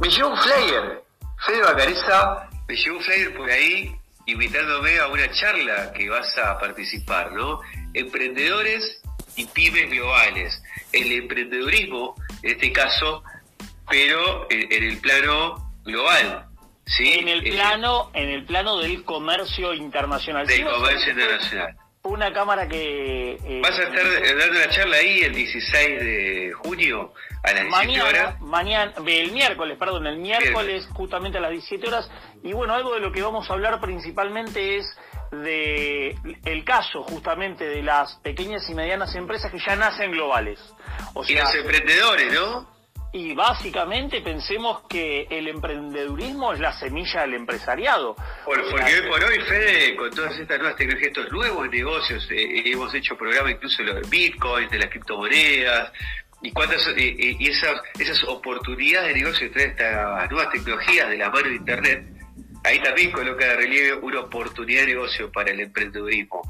[0.00, 1.02] Me llevó un flyer.
[1.46, 3.94] Fede Bacareza me llevó un flyer por ahí
[4.26, 7.60] invitándome a una charla que vas a participar, ¿no?
[7.94, 9.00] Emprendedores
[9.36, 10.62] y pymes globales.
[10.92, 13.22] El emprendedurismo, en este caso,
[13.88, 16.44] pero en, el plano global.
[16.86, 17.14] ¿sí?
[17.14, 20.46] En el Eh, plano, en el plano del comercio internacional.
[20.46, 21.76] del Sí, comercio internacional.
[22.04, 23.32] Una cámara que...
[23.32, 27.12] eh, Vas a estar eh, dando una charla ahí el 16 de junio
[27.42, 28.40] a las 17 Mañana, horas.
[28.40, 32.10] mañana, el miércoles, perdón, el miércoles justamente a las 17 horas.
[32.42, 34.96] Y bueno, algo de lo que vamos a hablar principalmente es
[35.32, 36.16] de
[36.46, 40.58] el caso justamente de las pequeñas y medianas empresas que ya nacen globales.
[41.14, 42.77] O Y los emprendedores, ¿no?
[43.12, 48.14] Y básicamente pensemos que el emprendedurismo es la semilla del empresariado.
[48.44, 51.68] Por- O sea, porque hoy por hoy, Fede, con todas estas nuevas tecnologías, estos nuevos
[51.70, 55.92] negocios, eh, hemos hecho programas incluso de los bitcoins, de las criptomonedas,
[56.42, 61.08] y cuántas eh, eh, y esas, esas oportunidades de negocio que traen estas nuevas tecnologías
[61.08, 62.06] de la mano de Internet,
[62.64, 66.42] ahí también coloca de relieve una oportunidad de negocio para el emprendedurismo.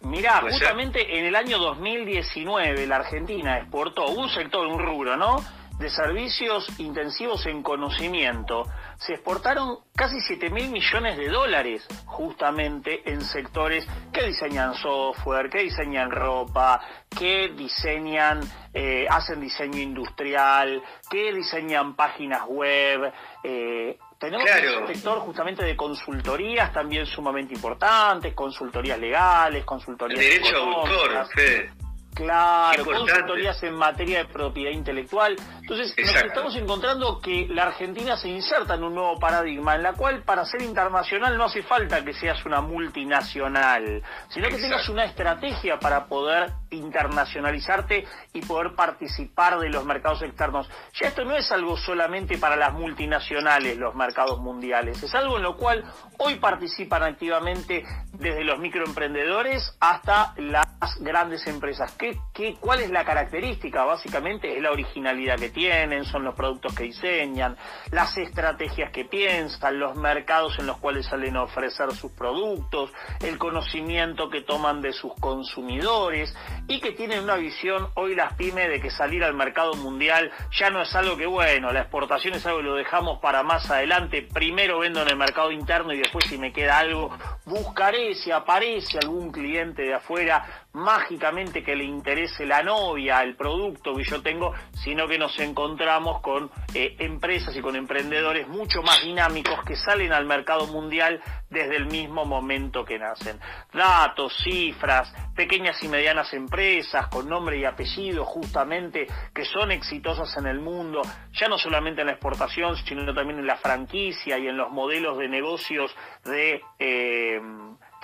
[0.00, 5.44] Mirá, justamente en el año 2019 la Argentina exportó un sector, un rubro, ¿no?
[5.78, 8.62] De servicios intensivos en conocimiento.
[8.96, 15.58] Se exportaron casi 7 mil millones de dólares justamente en sectores que diseñan software, que
[15.64, 18.40] diseñan ropa, que diseñan,
[18.72, 23.12] eh, hacen diseño industrial, que diseñan páginas web.
[23.44, 24.80] eh, tenemos Claro.
[24.80, 31.26] un sector justamente de consultorías también sumamente importantes, consultorías legales, El consultorías derecho a autor.
[31.34, 31.70] Fede.
[32.16, 33.12] Claro, Importante.
[33.12, 35.36] consultorías en materia de propiedad intelectual.
[35.60, 39.92] Entonces, nos estamos encontrando que la Argentina se inserta en un nuevo paradigma, en la
[39.92, 45.04] cual para ser internacional no hace falta que seas una multinacional, sino que tengas una
[45.04, 50.70] estrategia para poder internacionalizarte y poder participar de los mercados externos.
[50.94, 55.42] Ya esto no es algo solamente para las multinacionales, los mercados mundiales, es algo en
[55.42, 55.84] lo cual
[56.18, 60.66] hoy participan activamente desde los microemprendedores hasta las
[61.00, 61.92] grandes empresas.
[61.92, 63.84] ¿Qué, qué, cuál es la característica?
[63.84, 67.56] Básicamente es la originalidad que tienen, son los productos que diseñan,
[67.90, 73.38] las estrategias que piensan, los mercados en los cuales salen a ofrecer sus productos, el
[73.38, 76.34] conocimiento que toman de sus consumidores
[76.68, 80.70] y que tienen una visión hoy las pymes de que salir al mercado mundial ya
[80.70, 84.22] no es algo que bueno, la exportación es algo que lo dejamos para más adelante,
[84.22, 87.10] primero vendo en el mercado interno y después si me queda algo
[87.44, 93.94] buscaré si aparece algún cliente de afuera mágicamente que le interese la novia, el producto
[93.94, 94.52] que yo tengo,
[94.84, 100.12] sino que nos encontramos con eh, empresas y con emprendedores mucho más dinámicos que salen
[100.12, 103.40] al mercado mundial desde el mismo momento que nacen.
[103.72, 110.46] Datos, cifras, pequeñas y medianas empresas con nombre y apellido justamente que son exitosas en
[110.46, 111.00] el mundo,
[111.32, 115.16] ya no solamente en la exportación, sino también en la franquicia y en los modelos
[115.16, 116.60] de negocios de...
[116.78, 117.40] eh,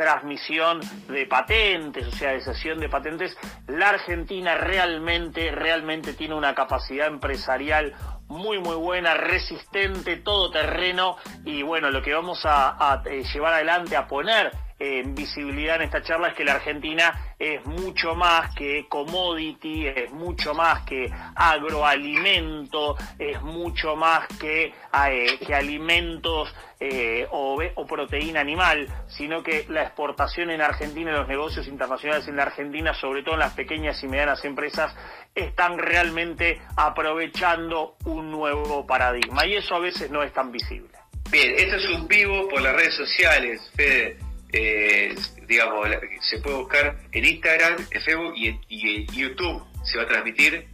[0.03, 3.37] transmisión de patentes, o sea, de cesión de patentes,
[3.69, 7.95] la Argentina realmente, realmente tiene una capacidad empresarial
[8.27, 14.09] muy, muy buena, resistente, todoterreno, y bueno, lo que vamos a, eh, llevar adelante, a
[14.09, 14.51] poner
[14.83, 20.11] en visibilidad en esta charla es que la Argentina es mucho más que commodity, es
[20.11, 29.41] mucho más que agroalimento, es mucho más que, eh, alimentos eh, o proteína animal, sino
[29.41, 33.41] que la exportación en Argentina y los negocios internacionales en la Argentina, sobre todo en
[33.41, 34.93] las pequeñas y medianas empresas,
[35.33, 40.91] están realmente aprovechando un nuevo paradigma y eso a veces no es tan visible.
[41.31, 44.19] Bien, esto es un vivo por las redes sociales, Fede.
[44.53, 45.15] Eh,
[45.47, 49.63] digamos, la- se puede buscar en Instagram, en Facebook y en, y en YouTube.
[49.85, 50.69] Se va a transmitir.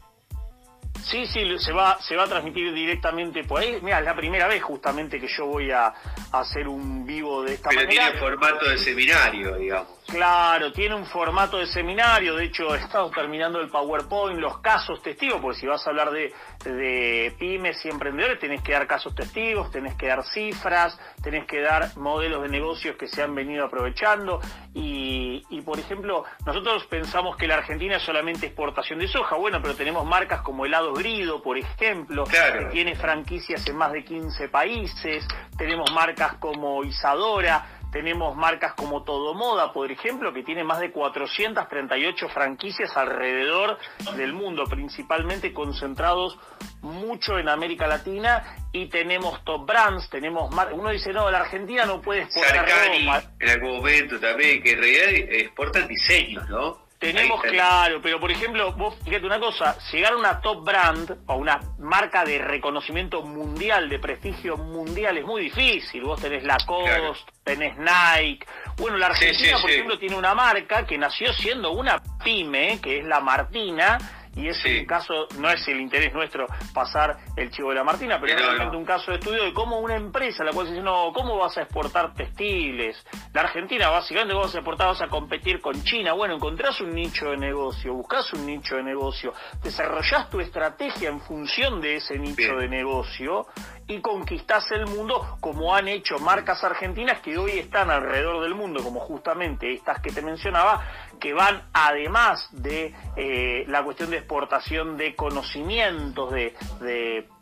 [1.04, 3.78] Sí, sí, se va, se va a transmitir directamente por ahí.
[3.82, 7.54] Mira, es la primera vez justamente que yo voy a, a hacer un vivo de
[7.54, 8.04] esta Pero manera.
[8.06, 9.97] tiene formato de seminario, digamos.
[10.10, 15.38] Claro, tiene un formato de seminario, de hecho estamos terminando el PowerPoint, los casos testigos,
[15.38, 16.32] porque si vas a hablar de,
[16.64, 21.60] de pymes y emprendedores tenés que dar casos testigos, tenés que dar cifras, tenés que
[21.60, 24.40] dar modelos de negocios que se han venido aprovechando.
[24.72, 29.60] Y, y por ejemplo, nosotros pensamos que la Argentina es solamente exportación de soja, bueno,
[29.60, 32.60] pero tenemos marcas como Helado Grido, por ejemplo, Claro.
[32.60, 35.28] que tiene franquicias en más de 15 países,
[35.58, 40.90] tenemos marcas como Isadora, tenemos marcas como Todo Moda, por ejemplo, que tiene más de
[40.92, 43.78] 438 franquicias alrededor
[44.16, 46.38] del mundo, principalmente concentrados
[46.82, 51.84] mucho en América Latina y tenemos top brands, tenemos mar- uno dice, no, la Argentina
[51.86, 53.22] no puede exportar Sarcani, ropa.
[53.40, 55.08] en algún momento también, que en realidad
[55.40, 56.87] exportan diseños, ¿no?
[56.98, 61.36] Tenemos claro, pero por ejemplo, vos fíjate una cosa, llegar a una top brand o
[61.36, 66.02] una marca de reconocimiento mundial, de prestigio mundial, es muy difícil.
[66.02, 68.44] Vos tenés Lacoste, tenés Nike.
[68.76, 73.04] Bueno, la Argentina, por ejemplo, tiene una marca que nació siendo una pyme, que es
[73.04, 73.98] la Martina,
[74.38, 78.20] y es un caso, no es el interés nuestro pasar el chivo de la Martina,
[78.20, 80.84] pero es realmente un caso de estudio de cómo una empresa, la cual se dice,
[80.84, 83.04] no, ¿cómo vas a exportar textiles?
[83.32, 86.12] La Argentina, básicamente, vas a exportar, vas a competir con China.
[86.12, 89.32] Bueno, encontrás un nicho de negocio, buscas un nicho de negocio,
[89.62, 93.46] desarrollás tu estrategia en función de ese nicho de negocio
[93.88, 98.82] y conquistás el mundo como han hecho marcas argentinas que hoy están alrededor del mundo,
[98.84, 100.82] como justamente estas que te mencionaba,
[101.18, 106.54] que van además de eh, la cuestión de exportación de conocimientos, de,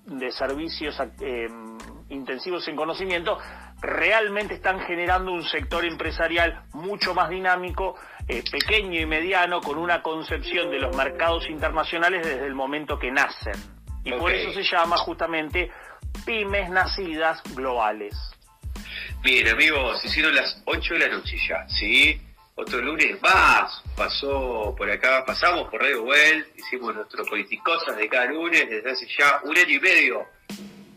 [0.07, 1.49] de, servicios eh,
[2.11, 3.39] intensivos en conocimiento,
[3.81, 7.97] realmente están generando un sector empresarial mucho más dinámico,
[8.29, 13.11] eh, pequeño y mediano, con una concepción de los mercados internacionales desde el momento que
[13.11, 13.55] nacen.
[14.05, 15.69] Y por eso se llama justamente
[16.27, 18.15] pymes nacidas globales.
[19.23, 22.21] Bien, amigos, hicieron las 8 de la noche ya, ¿sí?
[22.57, 28.27] Otro lunes más pasó por acá, pasamos por Radio Well, hicimos nuestro Politicosas de cada
[28.27, 30.27] lunes desde hace ya un año y medio.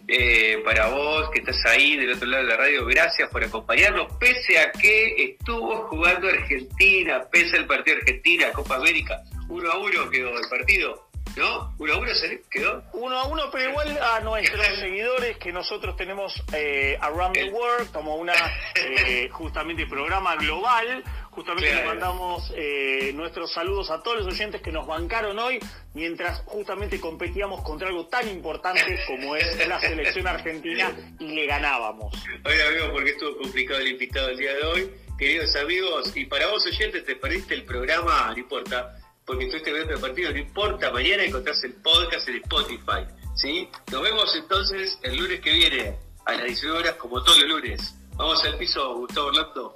[0.07, 4.11] Eh, para vos que estás ahí del otro lado de la radio, gracias por acompañarnos,
[4.19, 10.09] pese a que estuvo jugando Argentina, pese al partido Argentina, Copa América, uno a uno
[10.09, 11.08] quedó el partido.
[11.35, 11.73] ¿No?
[11.77, 12.83] ¿Uno a uno se quedó?
[12.93, 17.91] Uno a uno, pero igual a nuestros seguidores que nosotros tenemos eh, Around the World
[17.91, 18.33] como una
[18.75, 21.03] eh, justamente programa global.
[21.31, 25.59] Justamente le mandamos eh, nuestros saludos a todos los oyentes que nos bancaron hoy
[25.93, 32.13] mientras justamente competíamos contra algo tan importante como es la selección argentina y le ganábamos.
[32.43, 34.91] Oye, amigo, porque estuvo complicado el invitado el día de hoy.
[35.17, 38.98] Queridos amigos, y para vos oyentes, te perdiste el programa, no importa
[39.29, 43.05] porque estuviste viendo el partido, no importa, mañana encontrás el podcast en Spotify,
[43.35, 43.69] ¿sí?
[43.91, 47.93] Nos vemos entonces el lunes que viene, a las 19 horas, como todos los lunes.
[48.15, 49.73] Vamos al piso, Gustavo Orlando.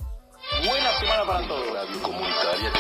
[0.65, 1.71] Buena semana para todos.
[1.71, 2.73] Radio Comunitaria